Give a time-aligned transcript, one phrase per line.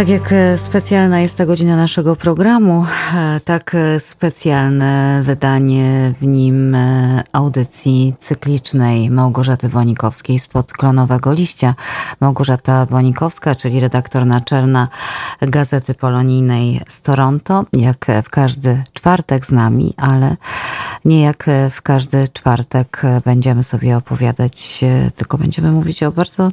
[0.00, 6.26] Tak jak e, specjalna jest ta godzina naszego programu, e, tak e, specjalne wydanie w
[6.26, 6.76] nim
[7.32, 11.74] audycji cyklicznej Małgorzaty Bonikowskiej spod Klonowego Liścia.
[12.20, 14.88] Małgorzata Bonikowska, czyli redaktor naczelna
[15.40, 20.36] Gazety Polonijnej z Toronto, jak w każdy czwartek z nami, ale
[21.04, 24.80] nie jak w każdy czwartek będziemy sobie opowiadać,
[25.16, 26.50] tylko będziemy mówić o bardzo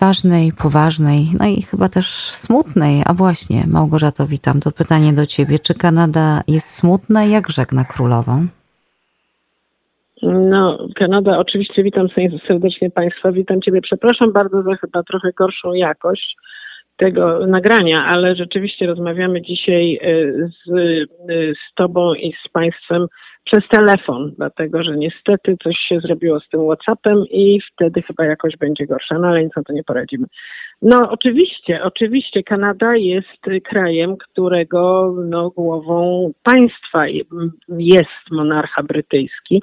[0.00, 3.02] ważnej, poważnej, no i chyba też smutnej.
[3.06, 4.60] A właśnie, Małgorzato, witam.
[4.60, 5.58] To pytanie do ciebie.
[5.58, 7.24] Czy Kanada jest smutna?
[7.24, 8.46] Jak żegna królową?
[10.22, 12.08] No, Kanada, oczywiście witam
[12.46, 13.80] serdecznie Państwa, witam Ciebie.
[13.80, 16.36] Przepraszam bardzo za chyba trochę gorszą jakość
[17.02, 23.06] tego nagrania, ale rzeczywiście rozmawiamy dzisiaj e, z, e, z Tobą i z Państwem
[23.44, 28.56] przez telefon, dlatego że niestety coś się zrobiło z tym WhatsAppem i wtedy chyba jakoś
[28.56, 30.26] będzie gorsza, no ale nic na to nie poradzimy.
[30.82, 37.06] No oczywiście, oczywiście Kanada jest krajem, którego no, głową państwa
[37.68, 39.62] jest monarcha brytyjski.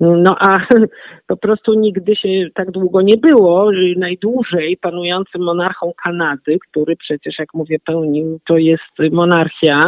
[0.00, 0.60] No a
[1.26, 3.70] po prostu nigdy się tak długo nie było.
[3.96, 9.78] Najdłużej panującym monarchą Kanady, który przecież, jak mówię, pełnił, to jest monarchia,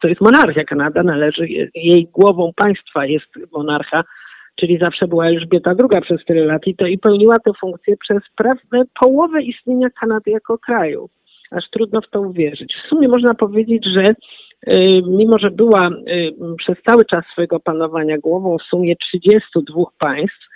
[0.00, 4.04] to jest monarchia Kanada, należy, jej głową państwa jest monarcha,
[4.56, 8.22] czyli zawsze była Elżbieta II przez tyle lat i to i pełniła tę funkcję przez
[8.36, 11.08] prawie połowę istnienia Kanady jako kraju.
[11.50, 12.74] Aż trudno w to uwierzyć.
[12.74, 14.04] W sumie można powiedzieć, że
[15.06, 20.50] mimo że była y, przez cały czas swojego panowania głową w sumie 32 państw,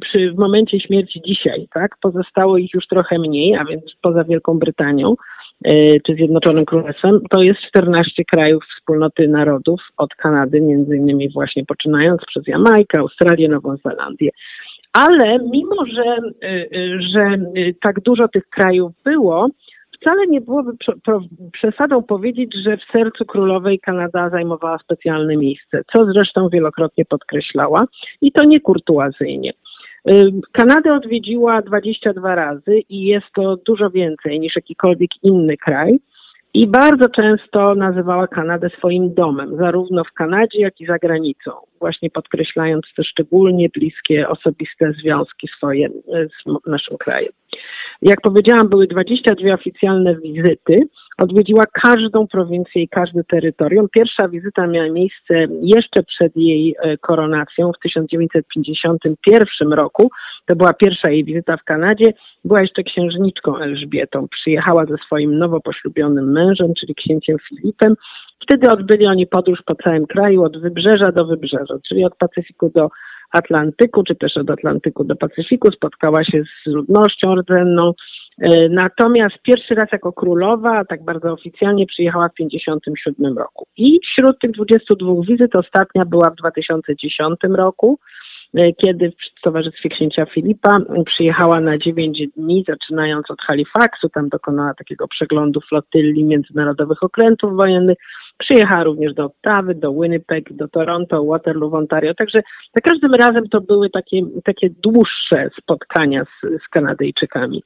[0.00, 4.58] przy, w momencie śmierci dzisiaj, tak, pozostało ich już trochę mniej, a więc poza Wielką
[4.58, 5.14] Brytanią
[5.66, 11.64] y, czy Zjednoczonym Królestwem, to jest 14 krajów wspólnoty narodów od Kanady, między innymi właśnie
[11.64, 14.30] poczynając przez Jamajkę, Australię, Nową Zelandię.
[14.92, 16.16] Ale mimo, że,
[16.98, 17.38] że
[17.80, 19.48] tak dużo tych krajów było,
[20.02, 20.72] wcale nie byłoby
[21.52, 27.84] przesadą powiedzieć, że w sercu królowej Kanada zajmowała specjalne miejsce, co zresztą wielokrotnie podkreślała
[28.20, 29.52] i to nie kurtuazyjnie.
[30.52, 35.98] Kanadę odwiedziła 22 razy i jest to dużo więcej niż jakikolwiek inny kraj.
[36.54, 42.10] I bardzo często nazywała Kanadę swoim domem, zarówno w Kanadzie, jak i za granicą, właśnie
[42.10, 47.32] podkreślając te szczególnie bliskie, osobiste związki swoje z naszym krajem.
[48.02, 50.88] Jak powiedziałam, były 22 oficjalne wizyty.
[51.22, 53.88] Odwiedziła każdą prowincję i każde terytorium.
[53.92, 60.10] Pierwsza wizyta miała miejsce jeszcze przed jej e, koronacją w 1951 roku.
[60.46, 62.12] To była pierwsza jej wizyta w Kanadzie.
[62.44, 64.28] Była jeszcze księżniczką Elżbietą.
[64.28, 67.94] Przyjechała ze swoim nowo poślubionym mężem, czyli księciem Filipem.
[68.42, 72.88] Wtedy odbyli oni podróż po całym kraju od wybrzeża do wybrzeża, czyli od Pacyfiku do
[73.32, 77.92] Atlantyku, czy też od Atlantyku do Pacyfiku, spotkała się z ludnością rdzenną.
[78.38, 83.66] E, natomiast pierwszy raz jako królowa, tak bardzo oficjalnie, przyjechała w 1957 roku.
[83.76, 87.98] I wśród tych 22 wizyt ostatnia była w 2010 roku,
[88.54, 94.74] e, kiedy w Towarzystwie Księcia Filipa przyjechała na 9 dni, zaczynając od Halifaxu, tam dokonała
[94.74, 97.98] takiego przeglądu flotylli międzynarodowych okrętów wojennych,
[98.38, 102.14] Przyjechała również do Ottawy, do Winnipeg, do Toronto, Waterloo Ontario.
[102.14, 102.42] Także
[102.74, 107.62] za każdym razem to były takie, takie dłuższe spotkania z, z Kanadyjczykami.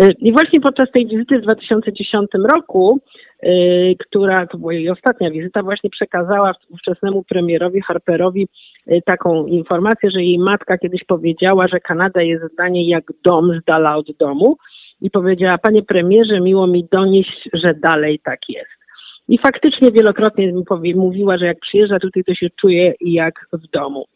[0.00, 3.00] Y, I właśnie podczas tej wizyty w 2010 roku,
[3.44, 8.48] y, która to była jej ostatnia wizyta, właśnie przekazała ówczesnemu premierowi Harperowi
[8.88, 13.60] y, taką informację, że jej matka kiedyś powiedziała, że Kanada jest dla niej jak dom
[13.60, 14.56] z dala od domu
[15.00, 18.75] i powiedziała, panie premierze, miło mi donieść, że dalej tak jest.
[19.28, 20.52] I faktycznie wielokrotnie
[20.94, 24.06] mówiła, że jak przyjeżdża tutaj, to się czuje jak w domu.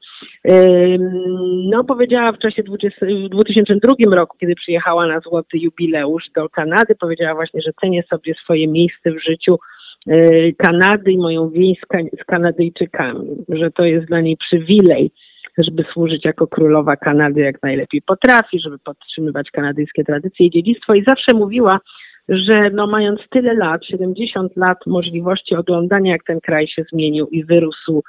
[1.71, 6.95] No, powiedziała w czasie 20, w 2002 roku, kiedy przyjechała na złoty jubileusz do Kanady,
[6.95, 9.59] powiedziała właśnie, że cenię sobie swoje miejsce w życiu
[10.07, 11.79] e, Kanady i moją więź
[12.21, 15.11] z Kanadyjczykami, że to jest dla niej przywilej,
[15.59, 21.05] żeby służyć jako królowa Kanady jak najlepiej potrafi, żeby podtrzymywać kanadyjskie tradycje i dziedzictwo i
[21.05, 21.81] zawsze mówiła,
[22.31, 27.45] że no mając tyle lat, 70 lat możliwości oglądania, jak ten kraj się zmienił i
[27.45, 28.03] wyrósł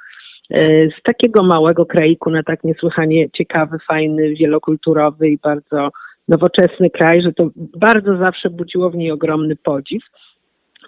[0.50, 0.58] e,
[0.90, 5.90] z takiego małego kraiku na tak niesłychanie ciekawy, fajny, wielokulturowy i bardzo
[6.28, 10.02] nowoczesny kraj, że to bardzo zawsze budziło w niej ogromny podziw.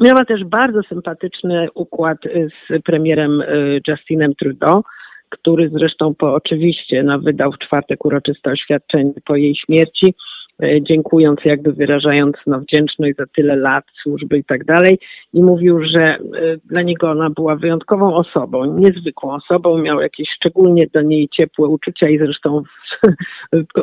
[0.00, 3.46] Miała też bardzo sympatyczny układ z premierem e,
[3.88, 4.82] Justinem Trudeau,
[5.28, 10.33] który zresztą po oczywiście no, wydał w czwartek uroczyste oświadczenie po jej śmierci E,
[10.80, 14.98] dziękując, jakby wyrażając no, wdzięczność za tyle lat służby i tak dalej.
[15.32, 16.18] I mówił, że e,
[16.64, 22.08] dla niego ona była wyjątkową osobą, niezwykłą osobą, miał jakieś szczególnie do niej ciepłe uczucia
[22.08, 22.62] i zresztą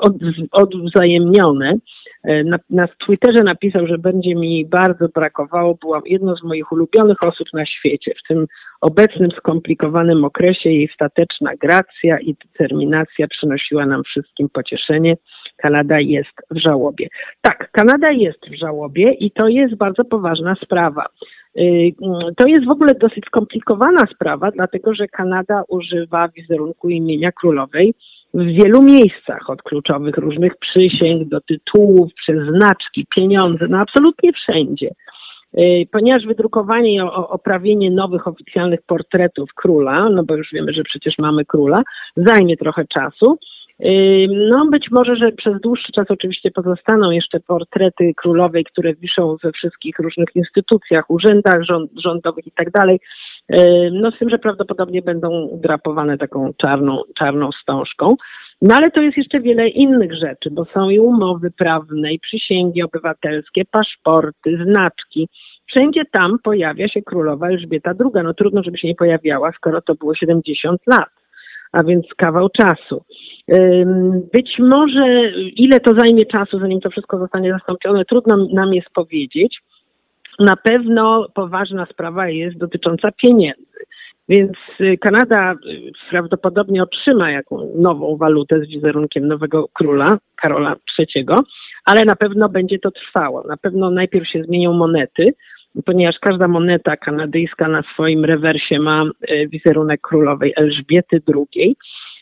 [0.01, 0.13] od,
[0.51, 1.75] odwzajemnione.
[2.23, 7.23] e, na, na Twitterze napisał, że będzie mi bardzo brakowało, byłam jedną z moich ulubionych
[7.23, 8.13] osób na świecie.
[8.23, 8.47] W tym
[8.81, 15.18] obecnym skomplikowanym okresie jej stateczna gracja i determinacja przynosiła nam wszystkim pocieszenie.
[15.62, 17.08] Kanada jest w żałobie.
[17.42, 21.06] Tak, Kanada jest w żałobie i to jest bardzo poważna sprawa.
[21.58, 21.94] Y,
[22.38, 27.94] to jest w ogóle dosyć skomplikowana sprawa, dlatego że Kanada używa wizerunku imienia królowej
[28.34, 34.92] w wielu miejscach, od kluczowych różnych przysięg do tytułów, przez znaczki, pieniądze, no absolutnie wszędzie.
[35.57, 41.18] Y, ponieważ wydrukowanie i oprawienie nowych oficjalnych portretów króla, no bo już wiemy, że przecież
[41.19, 41.84] mamy króla,
[42.16, 43.38] zajmie trochę czasu,
[44.30, 49.51] no być może, że przez dłuższy czas oczywiście pozostaną jeszcze portrety królowej, które wiszą we
[49.51, 53.00] wszystkich różnych instytucjach, urzędach rząd, rządowych i tak dalej.
[53.92, 58.16] No z tym, że prawdopodobnie będą drapowane taką czarną, czarną wstążką.
[58.62, 62.83] No ale to jest jeszcze wiele innych rzeczy, bo są i umowy prawne, i przysięgi
[62.83, 65.30] obywatelskie, paszporty, znaczki.
[65.68, 68.24] Wszędzie tam pojawia się królowa Elżbieta II.
[68.24, 71.20] No trudno, żeby się nie pojawiała, skoro to było 70 lat
[71.71, 73.03] a więc kawał czasu.
[74.33, 79.62] Być może ile to zajmie czasu, zanim to wszystko zostanie zastąpione, trudno nam jest powiedzieć.
[80.39, 83.65] Na pewno poważna sprawa jest dotycząca pieniędzy.
[84.29, 84.51] Więc
[84.81, 85.57] y, Kanada y,
[86.09, 91.25] prawdopodobnie otrzyma jakąś nową walutę z wizerunkiem nowego króla, Karola III,
[91.85, 93.44] ale na pewno będzie to trwało.
[93.47, 95.33] Na pewno najpierw się zmienią monety,
[95.85, 101.75] ponieważ każda moneta kanadyjska na swoim rewersie ma e, wizerunek królowej Elżbiety II.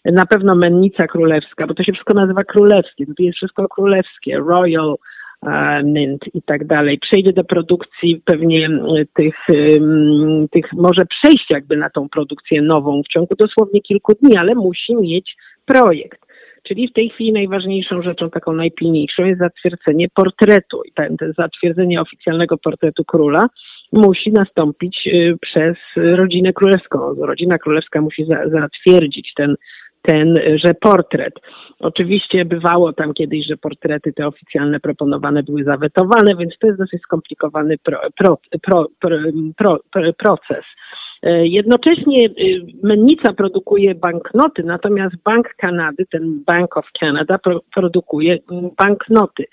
[0.06, 4.96] Na pewno mennica królewska, bo to się wszystko nazywa królewskie, to jest wszystko królewskie, royal,
[5.46, 7.00] e, mint i tak dalej.
[7.00, 8.70] Przejdzie do produkcji pewnie
[9.14, 9.36] tych,
[10.52, 14.96] tych, może przejść jakby na tą produkcję nową w ciągu dosłownie kilku dni, ale musi
[14.96, 15.36] mieć
[15.66, 16.29] projekt.
[16.64, 20.82] Czyli w tej chwili najważniejszą rzeczą, taką najpilniejszą jest zatwierdzenie portretu.
[20.86, 20.92] I
[21.38, 23.48] zatwierdzenie oficjalnego portretu króla
[23.92, 27.14] musi nastąpić y, przez rodzinę królewską.
[27.14, 29.56] Rodzina królewska musi za, zatwierdzić ten,
[30.02, 31.34] ten, że portret.
[31.80, 37.02] Oczywiście bywało tam kiedyś, że portrety te oficjalne proponowane były zawetowane, więc to jest dosyć
[37.02, 38.38] skomplikowany pro, pro,
[39.58, 39.78] pro,
[40.18, 40.66] proces.
[41.24, 48.40] E, jednocześnie y, mennica produkuje banknoty, natomiast Bank Kanady, ten Bank of Canada, pro, produkuje
[48.78, 49.46] banknoty.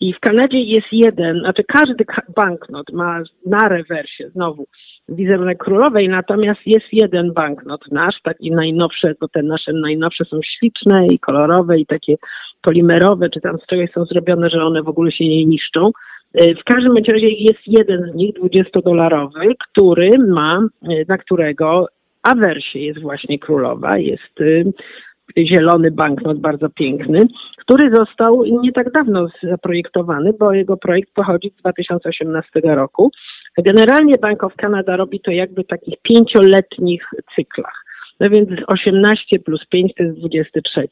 [0.00, 2.04] I w Kanadzie jest jeden, znaczy każdy
[2.36, 4.66] banknot ma na rewersie znowu
[5.08, 11.06] wizerunek królowej, natomiast jest jeden banknot nasz, taki najnowszy, bo te nasze najnowsze są śliczne
[11.06, 12.16] i kolorowe i takie
[12.62, 15.90] polimerowe, czy tam z czegoś są zrobione, że one w ogóle się nie niszczą.
[16.34, 21.86] E, w każdym razie jest jeden z nich, 20-dolarowy, który ma, e, na którego
[22.22, 29.28] awersie jest właśnie królowa, jest e, zielony banknot bardzo piękny, który został nie tak dawno
[29.42, 33.10] zaprojektowany, bo jego projekt pochodzi z 2018 roku.
[33.58, 37.02] Generalnie Bank of Canada robi to jakby w takich pięcioletnich
[37.36, 37.84] cyklach.
[38.20, 40.88] No więc 18 plus 5 to jest 23.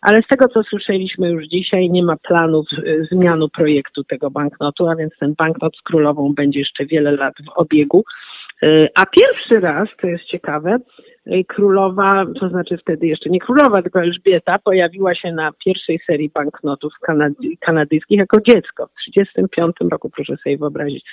[0.00, 4.88] Ale z tego, co słyszeliśmy już dzisiaj, nie ma planów y, zmianu projektu tego banknotu,
[4.88, 8.04] a więc ten banknot z królową będzie jeszcze wiele lat w obiegu.
[8.62, 10.78] Y, a pierwszy raz, to jest ciekawe,
[11.26, 16.30] y, królowa, to znaczy wtedy jeszcze nie królowa, tylko Elżbieta, pojawiła się na pierwszej serii
[16.34, 21.04] banknotów kanady, kanadyjskich jako dziecko w 1935 roku, proszę sobie wyobrazić.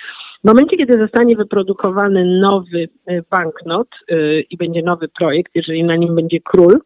[0.44, 5.96] W momencie, kiedy zostanie wyprodukowany nowy e, banknot yy, i będzie nowy projekt, jeżeli na
[5.96, 6.78] nim będzie król,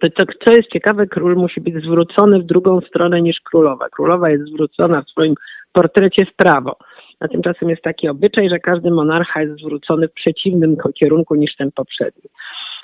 [0.00, 3.88] to, to co jest ciekawe, król musi być zwrócony w drugą stronę niż królowa.
[3.88, 5.34] Królowa jest zwrócona w swoim
[5.72, 6.76] portrecie w prawo.
[7.20, 11.72] A tymczasem jest taki obyczaj, że każdy monarcha jest zwrócony w przeciwnym kierunku niż ten
[11.72, 12.30] poprzedni.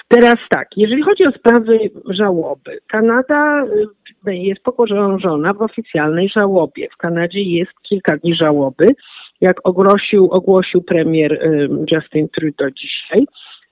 [0.09, 3.64] Teraz tak, jeżeli chodzi o sprawy żałoby, Kanada
[4.26, 6.88] y, jest pogrążona w oficjalnej żałobie.
[6.95, 8.87] W Kanadzie jest kilka dni żałoby
[9.42, 11.50] jak ogłosił, ogłosił premier
[11.90, 13.26] Justin Trudeau dzisiaj,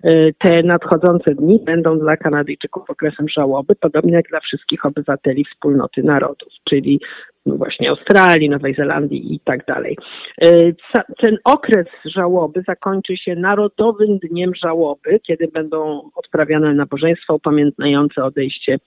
[0.05, 6.03] y, te nadchodzące dni będą dla Kanadyjczyków okresem żałoby, podobnie jak dla wszystkich obywateli wspólnoty
[6.03, 7.01] narodów, czyli
[7.47, 9.97] właśnie Australii, Nowej Zelandii i tak dalej.
[10.45, 10.77] Y,
[11.19, 18.79] ten okres żałoby zakończy się Narodowym Dniem Żałoby, kiedy będą odprawiane nabożeństwa upamiętniające odejście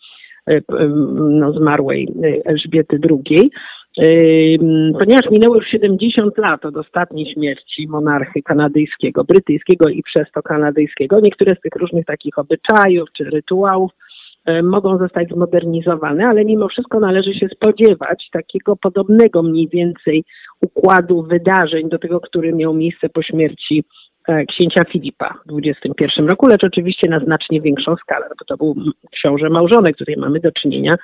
[0.52, 0.64] y,
[1.16, 2.08] no, zmarłej
[2.46, 3.52] Elżbiety II.
[5.00, 11.20] Ponieważ minęło już 70 lat od ostatniej śmierci monarchy kanadyjskiego, brytyjskiego i przez to kanadyjskiego,
[11.20, 13.92] niektóre z tych różnych takich obyczajów czy rytuałów
[14.64, 20.24] mogą zostać zmodernizowane, ale mimo wszystko należy się spodziewać takiego podobnego mniej więcej
[20.62, 23.84] układu wydarzeń do tego, który miał miejsce po śmierci
[24.28, 28.76] e, księcia Filipa w 21 roku, lecz oczywiście na znacznie większą skalę, bo to był
[29.12, 30.96] książę małżonek, tutaj mamy do czynienia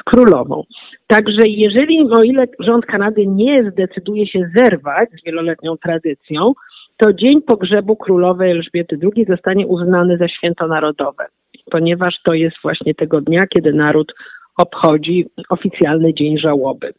[0.00, 0.64] z królową.
[1.06, 6.52] Także jeżeli, o ile rząd Kanady nie zdecyduje się zerwać z wieloletnią tradycją,
[6.96, 11.26] to dzień pogrzebu królowej Elżbiety II zostanie uznany za święto narodowe,
[11.70, 14.14] ponieważ to jest właśnie tego dnia, kiedy naród
[14.56, 16.92] obchodzi oficjalny dzień żałoby.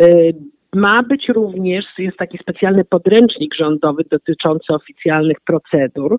[0.00, 0.34] Y,
[0.74, 6.18] ma być również, jest taki specjalny podręcznik rządowy dotyczący oficjalnych procedur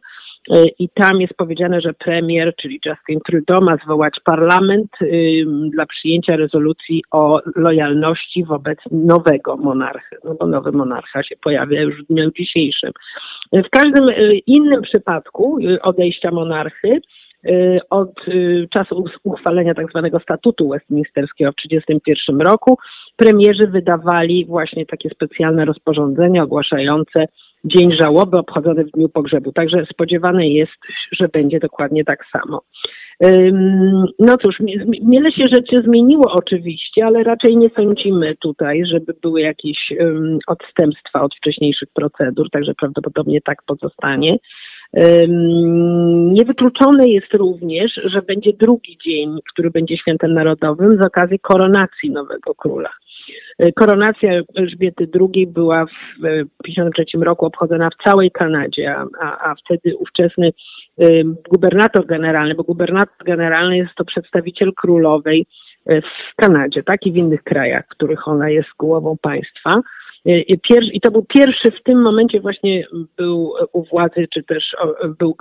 [0.80, 4.92] i tam jest powiedziane, że premier, czyli Justin Trudeau ma zwołać parlament
[5.70, 12.04] dla przyjęcia rezolucji o lojalności wobec nowego monarchy, no bo nowy monarcha się pojawia już
[12.04, 12.92] w dniu dzisiejszym.
[13.54, 14.06] W każdym
[14.48, 17.02] innym przypadku odejścia monarchy
[17.90, 18.26] od
[18.70, 22.78] czasu uchwalenia tak zwanego statutu westminsterskiego w 1931 roku
[23.16, 27.26] premierzy wydawali właśnie takie specjalne rozporządzenia ogłaszające
[27.66, 29.52] dzień żałoby obchodzony w dniu pogrzebu.
[29.52, 30.78] Także spodziewane jest,
[31.12, 32.62] że będzie dokładnie tak samo.
[34.20, 34.56] No cóż,
[35.12, 39.94] wiele się rzeczy zmieniło oczywiście, ale raczej nie sądzimy tutaj, żeby były jakieś
[40.48, 44.38] odstępstwa od wcześniejszych procedur, także prawdopodobnie tak pozostanie.
[46.34, 52.56] Niewykluczone jest również, że będzie drugi dzień, który będzie świętem narodowym z okazji koronacji nowego
[52.56, 52.90] króla.
[53.76, 55.90] Koronacja Elżbiety II była w
[56.64, 60.52] 1953 roku obchodzona w całej Kanadzie, a, a, wtedy ówczesny
[61.50, 65.46] gubernator generalny, bo gubernator generalny jest to przedstawiciel królowej
[65.86, 69.82] e, w Kanadzie, tak i w innych krajach, w których ona jest głową państwa,
[70.94, 74.76] i to był pierwszy w tym momencie właśnie był u władzy, czy też
[75.20, 75.36] był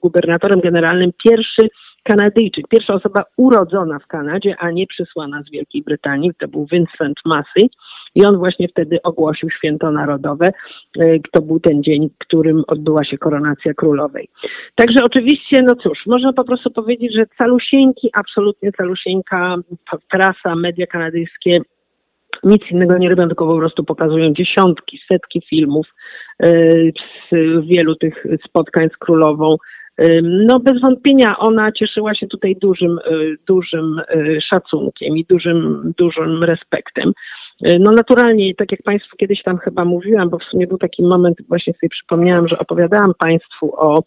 [0.00, 1.68] gubernatorem generalnym pierwszy
[2.02, 6.32] Kanadyjczyk, pierwsza osoba urodzona w Kanadzie, a nie przysłana z Wielkiej Brytanii.
[6.38, 7.70] To był Vincent Massey
[8.14, 10.46] i on właśnie wtedy ogłosił święto narodowe.
[10.98, 14.28] E, to był ten dzień, którym odbyła się koronacja królowej.
[14.74, 19.56] Także oczywiście, no cóż, można po prostu powiedzieć, że calusieńki, absolutnie calusieńka
[20.10, 21.60] prasa, media kanadyjskie
[22.44, 25.86] nic innego nie robią, tylko po prostu pokazują dziesiątki, setki filmów
[26.42, 26.48] e,
[27.30, 29.56] z wielu tych spotkań z królową.
[30.22, 33.10] No bez wątpienia ona cieszyła się tutaj dużym, e,
[33.46, 34.00] dużym
[34.40, 37.12] szacunkiem i dużym, dużym respektem.
[37.80, 41.38] No naturalnie, tak jak Państwu kiedyś tam chyba mówiłam, bo w sumie był taki moment,
[41.48, 44.02] właśnie sobie przypomniałam, że opowiadałam Państwu o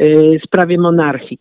[0.00, 1.38] Y, sprawie monarchii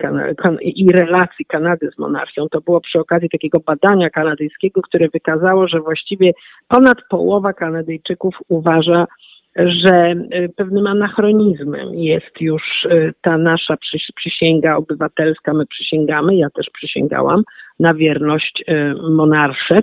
[0.62, 2.50] i relacji Kanady z monarchią.
[2.50, 6.32] To było przy okazji takiego badania kanadyjskiego, które wykazało, że właściwie
[6.68, 9.08] ponad połowa Kanadyjczyków uważa,
[9.56, 13.78] że y, pewnym anachronizmem jest już y, ta nasza
[14.16, 15.54] przysięga obywatelska.
[15.54, 17.44] My przysięgamy, ja też przysięgałam
[17.80, 18.64] na wierność
[19.10, 19.76] monarsze,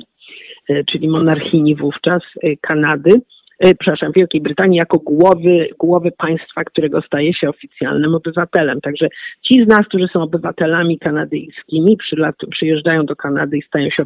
[0.86, 2.22] czyli monarchini wówczas
[2.60, 3.20] Kanady
[3.62, 8.80] przepraszam, Wielkiej Brytanii jako głowy, głowy państwa, którego staje się oficjalnym obywatelem.
[8.80, 9.08] Także
[9.42, 11.96] ci z nas, którzy są obywatelami kanadyjskimi,
[12.50, 14.04] przyjeżdżają do Kanady i stają się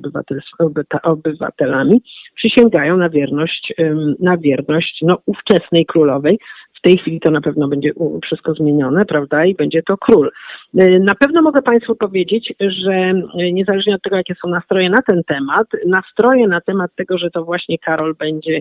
[1.03, 2.03] obywatelami,
[2.35, 3.75] przysięgają na wierność,
[4.21, 6.39] na wierność no, ówczesnej królowej.
[6.75, 10.31] W tej chwili to na pewno będzie wszystko zmienione, prawda, i będzie to król.
[10.79, 13.23] E, na pewno mogę Państwu powiedzieć, że e,
[13.53, 17.45] niezależnie od tego, jakie są nastroje na ten temat, nastroje na temat tego, że to
[17.45, 18.61] właśnie Karol będzie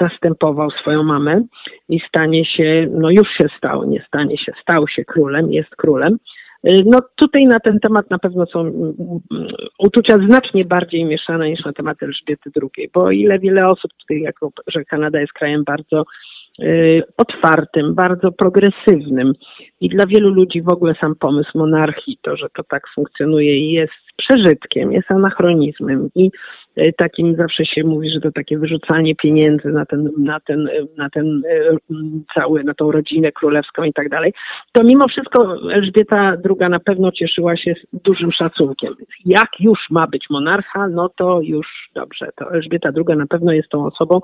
[0.00, 1.42] zastępował swoją mamę
[1.88, 6.18] i stanie się, no już się stał, nie stanie się, stał się królem, jest królem.
[6.68, 8.94] Y, no tutaj na ten temat na pewno są mm,
[9.78, 14.50] uczucia znacznie bardziej mieszane niż na temat Elżbiety II, bo ile wiele osób tutaj, jako
[14.66, 16.04] że Kanada jest krajem bardzo
[16.62, 19.32] y, otwartym, bardzo progresywnym
[19.80, 24.03] i dla wielu ludzi w ogóle sam pomysł monarchii, to, że to tak funkcjonuje jest
[24.16, 26.30] przeżytkiem, jest anachronizmem i
[26.76, 31.10] E, takim zawsze się mówi, że to takie wyrzucanie pieniędzy na ten, na ten, na
[31.10, 31.76] ten e,
[32.34, 34.32] cały, na tą rodzinę królewską i tak dalej,
[34.72, 38.94] to mimo wszystko Elżbieta II na pewno cieszyła się dużym szacunkiem.
[39.24, 42.28] Jak już ma być monarcha, no to już dobrze.
[42.36, 44.20] To Elżbieta II na pewno jest tą osobą,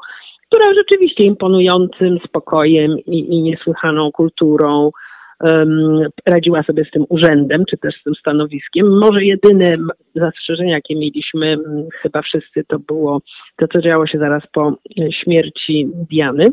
[0.48, 4.90] która rzeczywiście imponującym spokojem i, i niesłychaną kulturą,
[6.26, 8.98] radziła sobie z tym urzędem, czy też z tym stanowiskiem.
[8.98, 9.76] Może jedyne
[10.14, 11.58] zastrzeżenie, jakie mieliśmy,
[12.02, 13.22] chyba wszyscy, to było
[13.56, 14.76] to, co działo się zaraz po
[15.10, 16.46] śmierci Diany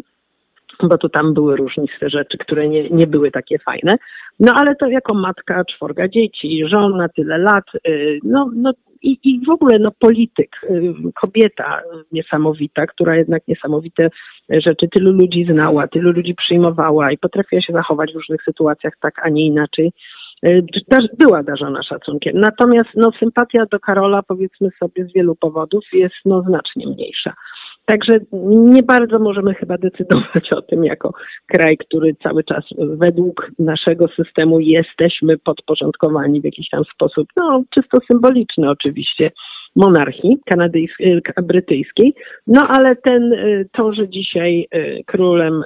[0.84, 3.98] bo to tam były różniste rzeczy, które nie, nie były takie fajne.
[4.40, 9.46] No ale to jako matka czworga dzieci, żona, tyle lat, y, no, no i, i
[9.46, 11.82] w ogóle no, polityk, y, kobieta
[12.12, 14.10] niesamowita, która jednak niesamowite
[14.50, 19.26] rzeczy tylu ludzi znała, tylu ludzi przyjmowała i potrafiła się zachować w różnych sytuacjach tak,
[19.26, 19.92] a nie inaczej
[20.46, 20.64] y,
[21.20, 22.40] była darzona szacunkiem.
[22.40, 27.34] Natomiast no, sympatia do Karola, powiedzmy sobie, z wielu powodów jest no, znacznie mniejsza.
[27.88, 31.14] Także nie bardzo możemy chyba decydować o tym jako
[31.46, 37.98] kraj, który cały czas według naszego systemu jesteśmy podporządkowani w jakiś tam sposób, no czysto
[38.12, 39.32] symboliczny oczywiście,
[39.76, 42.14] monarchii kanadyjskiej, brytyjskiej.
[42.48, 43.34] No ale ten,
[43.72, 44.68] to, że dzisiaj
[45.06, 45.64] królem,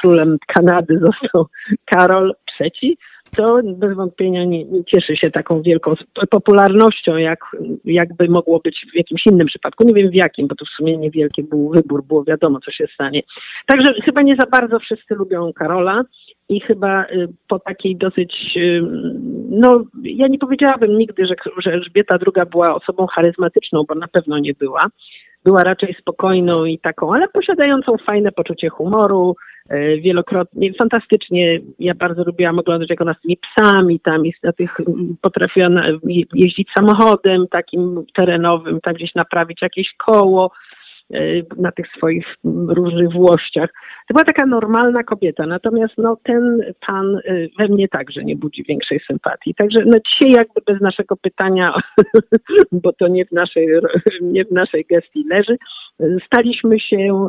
[0.00, 1.46] królem Kanady został
[1.84, 2.98] Karol III,
[3.36, 5.94] to bez wątpienia nie, nie, cieszy się taką wielką
[6.30, 9.84] popularnością, jak, jakby mogło być w jakimś innym przypadku.
[9.84, 12.86] Nie wiem w jakim, bo to w sumie niewielki był wybór, było wiadomo, co się
[12.94, 13.22] stanie.
[13.66, 16.02] Także chyba nie za bardzo wszyscy lubią Karola
[16.48, 18.82] i chyba y, po takiej dosyć, y,
[19.50, 24.38] no ja nie powiedziałabym nigdy, że, że Elżbieta II była osobą charyzmatyczną, bo na pewno
[24.38, 24.80] nie była.
[25.44, 29.36] Była raczej spokojną i taką, ale posiadającą fajne poczucie humoru,
[30.02, 34.76] wielokrotnie, fantastycznie, ja bardzo lubiłam oglądać, jak ona z tymi psami tam jest na tych,
[35.20, 35.86] potrafiła na,
[36.34, 40.50] jeździć samochodem takim terenowym, tak gdzieś naprawić jakieś koło.
[40.50, 40.65] e,
[41.56, 42.36] na tych swoich
[42.68, 43.70] różnych włościach.
[44.08, 47.20] To była taka normalna kobieta, natomiast no, ten pan e,
[47.58, 49.54] we mnie także nie budzi większej sympatii.
[49.54, 51.74] Także no, dzisiaj jakby bez naszego pytania,
[52.82, 53.68] bo to nie w naszej,
[54.22, 55.56] nie w naszej gestii leży,
[56.26, 57.28] staliśmy się,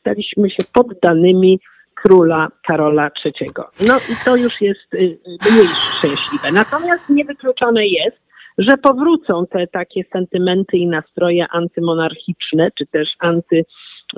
[0.00, 1.60] staliśmy się poddanymi
[1.94, 3.50] króla Karola III.
[3.88, 4.92] No i to już jest
[5.50, 6.52] mniej szczęśliwe.
[6.52, 8.16] Natomiast niewykluczone jest,
[8.58, 13.64] że powrócą te takie sentymenty i nastroje antymonarchiczne, czy też anty.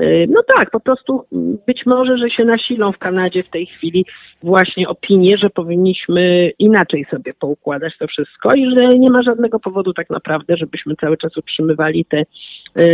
[0.01, 1.25] Y, no tak, po prostu
[1.67, 4.07] być może, że się nasilą w Kanadzie w tej chwili
[4.43, 9.93] właśnie opinie, że powinniśmy inaczej sobie poukładać to wszystko i że nie ma żadnego powodu
[9.93, 12.23] tak naprawdę, żebyśmy cały czas utrzymywali tę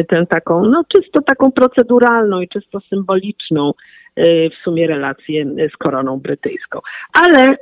[0.09, 3.73] te, taką, no czysto taką proceduralną i czysto symboliczną
[4.19, 5.45] Y, w sumie relacje
[5.75, 6.81] z koroną brytyjską.
[7.13, 7.57] Ale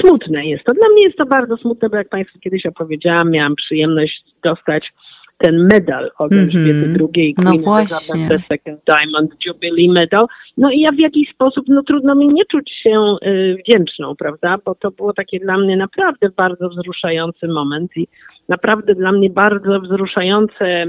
[0.00, 0.74] smutne jest to.
[0.74, 4.92] Dla mnie jest to bardzo smutne, bo jak Państwu kiedyś opowiedziałam, miałam przyjemność dostać
[5.38, 6.38] ten medal od -hmm.
[6.38, 10.26] Elżbiety II, no Queen Elizabeth II Diamond Jubilee Medal.
[10.56, 14.56] No i ja w jakiś sposób, no trudno mi nie czuć się y, wdzięczną, prawda,
[14.64, 18.08] bo to było takie dla mnie naprawdę bardzo wzruszający moment i
[18.48, 20.84] naprawdę dla mnie bardzo wzruszające,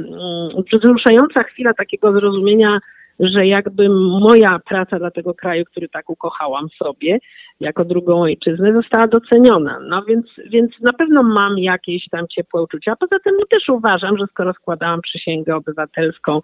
[0.74, 2.80] y, wzruszająca chwila takiego zrozumienia
[3.20, 7.20] że jakby moja praca dla tego kraju, który tak ukochałam sobie,
[7.60, 9.80] jako drugą ojczyznę, została doceniona.
[9.80, 12.96] No więc, więc na pewno mam jakieś tam ciepłe uczucia.
[12.96, 16.42] Poza tym też uważam, że skoro składałam przysięgę obywatelską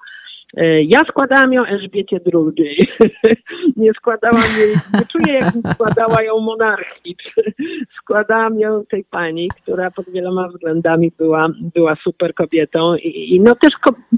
[0.87, 2.87] ja składałam ją Elżbiecie II.
[3.77, 7.15] nie składałam jej, nie czuję jak składała ją monarchii.
[8.01, 13.73] składałam ją tej pani, która pod wieloma względami była, była super kobietą i, no też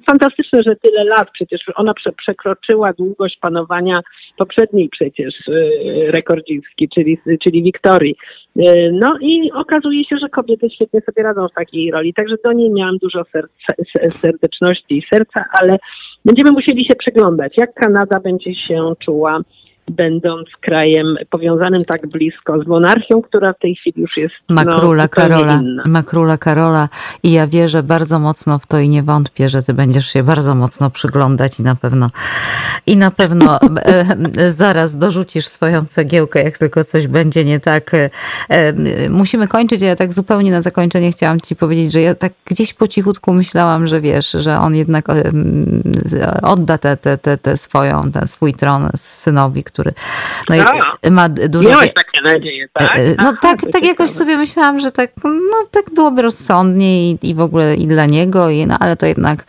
[0.05, 4.01] fantastyczne, że tyle lat przecież ona prze- przekroczyła długość panowania
[4.37, 8.15] poprzedniej przecież yy, rekordzistki, czyli, czyli Wiktorii.
[8.55, 12.53] Yy, no i okazuje się, że kobiety świetnie sobie radzą w takiej roli, także do
[12.53, 13.49] niej miałam dużo ser-
[14.21, 15.77] serdeczności i serca, ale
[16.25, 19.39] Będziemy musieli się przyglądać, jak Kanada będzie się czuła
[19.87, 24.73] będąc krajem powiązanym tak blisko z monarchią, która w tej chwili już jest ma no,
[25.07, 25.83] Karola, inna.
[25.85, 26.89] ma króla Karola
[27.23, 30.55] i ja wierzę bardzo mocno w to i nie wątpię, że ty będziesz się bardzo
[30.55, 32.09] mocno przyglądać i na pewno
[32.87, 37.93] i na pewno e, zaraz dorzucisz swoją cegiełkę, jak tylko coś będzie nie tak.
[37.93, 38.09] E,
[38.49, 42.73] e, musimy kończyć, ja tak zupełnie na zakończenie chciałam ci powiedzieć, że ja tak gdzieś
[42.73, 45.05] po cichutku myślałam, że wiesz, że on jednak
[46.41, 49.93] odda te, te, te, te swoją, ten swój tron synowi, który
[50.49, 51.69] no, i ma dużo...
[51.69, 52.95] Miałeś takie nadzieje, tak?
[52.95, 57.35] E, no tak, tak jakoś sobie myślałam, że tak, no, tak byłoby rozsądnie i, i
[57.35, 59.39] w ogóle i dla niego, i, no, ale to jednak,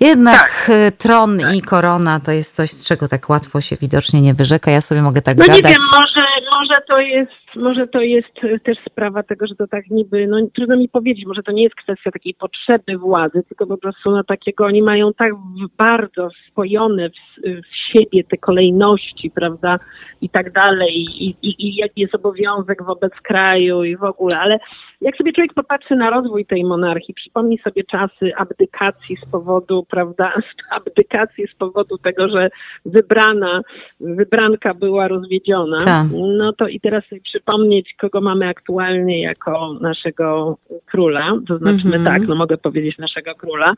[0.00, 0.70] jednak tak.
[0.70, 1.54] E, tron tak.
[1.54, 4.70] i korona to jest coś, z czego tak łatwo się widocznie nie wyrzeka.
[4.70, 5.62] Ja sobie mogę tak no gadać.
[5.62, 6.26] No nie wiem, może,
[6.60, 10.76] może to jest może to jest też sprawa tego, że to tak niby, no trudno
[10.76, 14.64] mi powiedzieć, może to nie jest kwestia takiej potrzeby władzy, tylko po prostu na takiego,
[14.64, 15.32] oni mają tak
[15.76, 19.78] bardzo spojone w, w siebie te kolejności, prawda,
[20.20, 24.58] i tak dalej, i, i, i jaki jest obowiązek wobec kraju i w ogóle, ale
[25.00, 30.32] jak sobie człowiek popatrzy na rozwój tej monarchii, przypomni sobie czasy abdykacji z powodu, prawda,
[30.70, 32.48] abdykacji z powodu tego, że
[32.84, 33.60] wybrana,
[34.00, 36.06] wybranka była rozwiedziona, tak.
[36.38, 40.56] no to i teraz sobie przypomnieć, kogo mamy aktualnie jako naszego
[40.86, 42.04] króla, to znaczy mm -hmm.
[42.04, 43.72] tak, no mogę powiedzieć naszego króla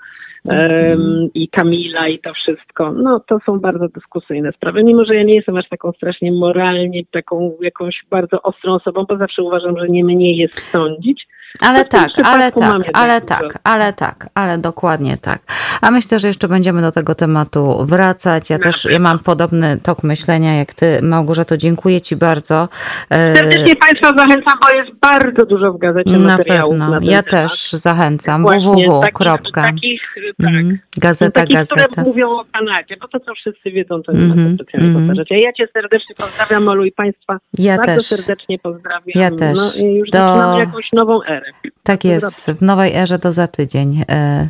[0.45, 5.23] um, i Kamila i to wszystko, no to są bardzo dyskusyjne sprawy, mimo że ja
[5.23, 9.89] nie jestem aż taką strasznie moralnie, taką jakąś bardzo ostrą osobą, bo zawsze uważam, że
[9.89, 11.27] nie mnie jest sądzić,
[11.61, 15.43] ale tak, ale tak, ale tak, ale tak, ale dokładnie tak.
[15.81, 18.51] A myślę, że jeszcze będziemy do tego tematu wracać.
[18.51, 21.57] Ja też ja mam podobny tok myślenia jak ty, Małgorzato.
[21.57, 22.69] Dziękuję ci bardzo.
[23.11, 26.71] E, Serdecznie Państwa zachęcam, bo jest bardzo dużo w gazecie na materiałów.
[26.71, 26.91] Pewno.
[26.91, 27.51] Na ja temat.
[27.51, 28.45] też zachęcam.
[28.45, 29.01] www.
[29.01, 30.03] Takich, takich,
[30.39, 31.85] tak, mm, gazeta, takich, gazeta.
[31.85, 34.89] które mówią o Kanadzie, bo to co wszyscy wiedzą, to nie mm ma co specjalnie
[34.89, 35.29] mm powtarzać.
[35.31, 37.39] Ja cię serdecznie pozdrawiam, Molu i Państwa.
[37.59, 38.07] Ja bardzo też.
[38.07, 39.03] serdecznie pozdrawiam.
[39.15, 39.57] Ja też.
[39.57, 40.19] No, i już do...
[40.19, 41.40] zaczynamy jakąś nową erę.
[41.83, 44.05] Tak jest, w nowej erze to za tydzień.
[44.09, 44.49] E,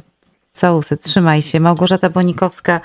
[0.53, 1.61] Całusy, trzymaj się.
[1.61, 2.81] Małgorzata Bonikowska,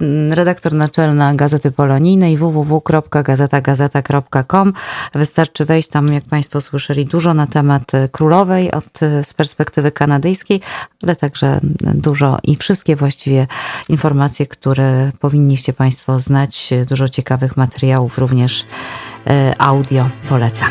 [0.00, 4.72] mm, redaktor naczelna Gazety Polonijnej www.gazetagazeta.com.
[5.14, 9.90] Wystarczy wejść tam, jak Państwo słyszeli, dużo na temat e, królowej od, e, z perspektywy
[9.90, 10.60] kanadyjskiej,
[11.02, 11.60] ale także
[11.94, 13.46] dużo i wszystkie właściwie
[13.88, 16.70] informacje, które powinniście Państwo znać.
[16.88, 18.66] Dużo ciekawych materiałów, również
[19.58, 20.70] audio polecam.